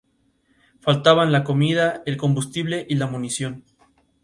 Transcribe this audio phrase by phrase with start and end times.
[0.79, 3.63] Faltaban la comida, el combustible y la munición.